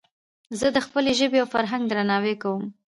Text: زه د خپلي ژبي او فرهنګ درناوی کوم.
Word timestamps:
زه 0.59 0.67
د 0.75 0.77
خپلي 0.85 1.11
ژبي 1.19 1.37
او 1.41 1.47
فرهنګ 1.55 1.83
درناوی 1.87 2.35
کوم. 2.43 2.63